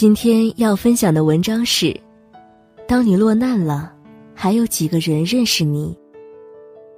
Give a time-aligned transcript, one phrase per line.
[0.00, 1.94] 今天要分享的文章是：
[2.88, 3.92] 当你落难了，
[4.34, 5.94] 还有几个人认识你？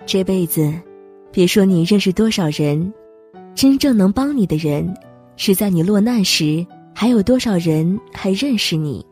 [0.06, 0.72] 这辈子，
[1.32, 2.94] 别说你认识多少人，
[3.56, 4.96] 真正能帮你的人，
[5.34, 6.64] 是在你落难时，
[6.94, 9.04] 还有多少人还认识你？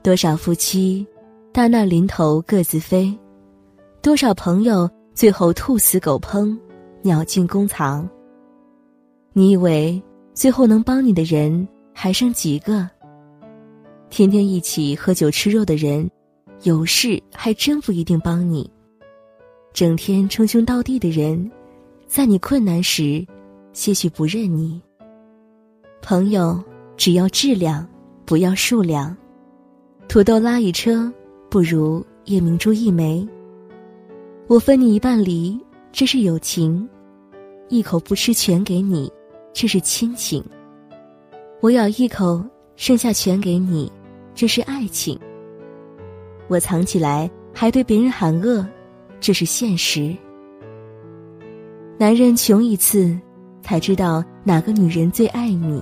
[0.00, 1.04] 多少夫妻，
[1.52, 3.12] 大难临头各自飞；
[4.00, 6.56] 多少朋友，最后兔死狗烹，
[7.02, 8.08] 鸟尽弓藏。
[9.32, 10.00] 你以为
[10.32, 11.66] 最后能帮你的人
[11.98, 12.86] 还剩几个？
[14.10, 16.08] 天天一起喝酒吃肉的人，
[16.62, 18.70] 有事还真不一定帮你；
[19.72, 21.50] 整天称兄道弟的人，
[22.06, 23.26] 在你困难时，
[23.72, 24.78] 些许不认你。
[26.02, 26.62] 朋友
[26.98, 27.88] 只要质量，
[28.26, 29.16] 不要数量。
[30.06, 31.10] 土豆拉一车，
[31.48, 33.26] 不如夜明珠一枚。
[34.48, 35.58] 我分你一半梨，
[35.92, 36.86] 这是友情；
[37.70, 39.10] 一口不吃全给你，
[39.54, 40.44] 这是亲情。
[41.60, 42.44] 我咬一口，
[42.76, 43.90] 剩下全给你，
[44.34, 45.18] 这是爱情。
[46.48, 48.64] 我藏起来，还对别人喊饿，
[49.20, 50.14] 这是现实。
[51.98, 53.18] 男人穷一次，
[53.62, 55.80] 才知道哪个女人最爱你；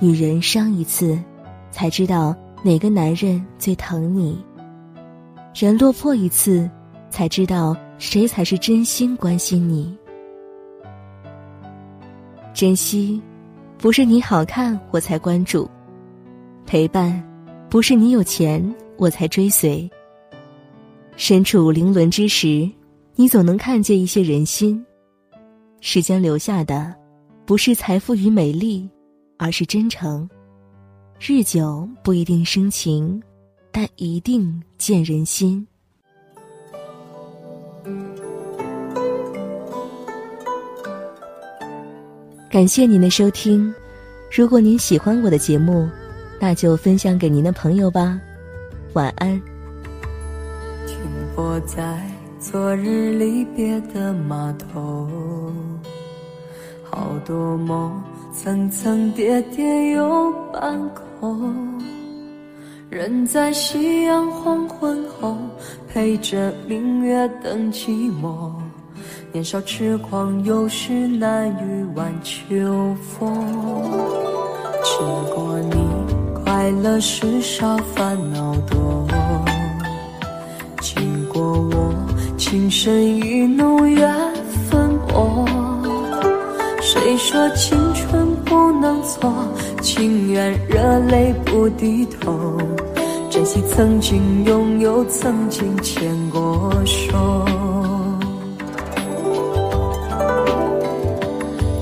[0.00, 1.18] 女人伤一次，
[1.70, 2.34] 才知道。
[2.62, 4.38] 哪个男人最疼你？
[5.54, 6.70] 人落魄一次，
[7.08, 9.96] 才知道谁才是真心关心你。
[12.52, 13.18] 珍惜，
[13.80, 15.66] 不是你好看我才关注；
[16.66, 17.18] 陪伴，
[17.70, 18.62] 不是你有钱
[18.98, 19.90] 我才追随。
[21.16, 22.70] 身处凌轮之时，
[23.14, 24.84] 你总能看见一些人心。
[25.80, 26.94] 时间留下的，
[27.46, 28.86] 不是财富与美丽，
[29.38, 30.28] 而是真诚。
[31.18, 33.18] 日久不一定生情，
[33.72, 35.66] 但一定见人心。
[42.50, 43.72] 感谢您的收听，
[44.28, 45.88] 如果您喜欢我的节目，
[46.40, 48.20] 那就分享给您的朋友吧。
[48.94, 49.40] 晚安。
[50.84, 50.96] 停
[51.32, 52.04] 泊在
[52.40, 55.08] 昨日离别的码头，
[56.82, 58.02] 好多梦
[58.32, 61.80] 层层叠叠又半空。
[62.88, 65.38] 人在夕阳黄昏后，
[65.88, 68.50] 陪着明月等寂寞。
[69.32, 73.32] 年少痴狂，有时难御晚秋风。
[74.82, 79.06] 经过你，快乐时少，烦恼多。
[80.80, 81.94] 经过我，
[82.36, 84.12] 情深意浓，缘
[84.68, 85.46] 分薄。
[86.80, 89.32] 谁说青春不能错？
[89.80, 92.58] 情愿热泪不低头，
[93.30, 97.46] 珍惜曾经拥有，曾经牵过手。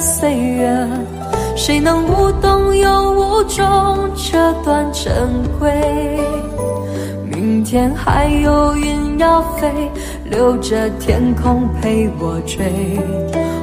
[0.00, 0.88] 岁月，
[1.56, 5.12] 谁能无动又无衷这段珍
[5.58, 5.70] 贵？
[7.30, 9.70] 明天还有云要飞，
[10.24, 12.98] 留着天空陪我追。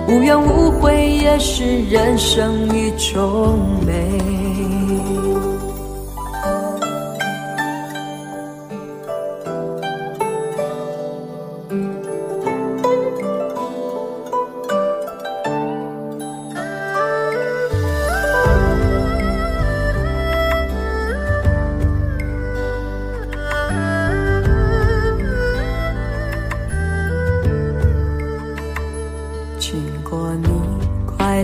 [0.07, 4.42] 无怨无悔也是人生一种美。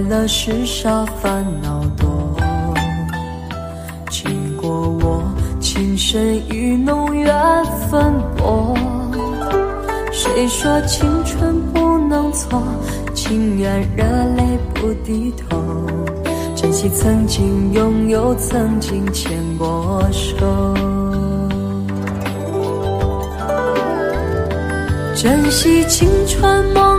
[0.09, 2.35] 了世少烦恼多，
[4.09, 5.23] 经过我
[5.61, 7.31] 情深意浓缘
[7.87, 8.75] 分薄。
[10.11, 12.59] 谁说青春不能错？
[13.13, 14.03] 情愿热
[14.35, 15.63] 泪不低头，
[16.55, 20.73] 珍惜曾经拥有，曾经牵过手。
[25.15, 26.98] 珍惜青春梦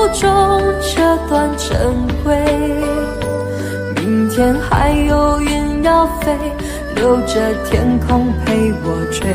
[0.00, 0.28] 无衷
[0.80, 2.34] 这段珍贵？
[3.96, 6.34] 明天还有云要飞，
[6.96, 9.30] 留着天空陪我追。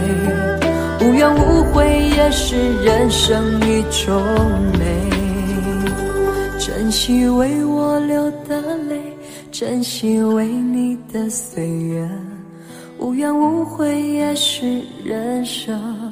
[1.05, 4.19] 无怨无悔也是人生一种
[4.79, 5.07] 美。
[6.57, 8.99] 珍惜为我流的泪，
[9.51, 12.09] 珍惜为你的岁月。
[12.97, 16.11] 无怨无悔也是人生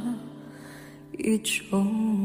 [1.17, 2.22] 一种。